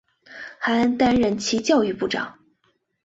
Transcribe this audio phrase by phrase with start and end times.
[0.57, 2.39] 还担任其教育部长。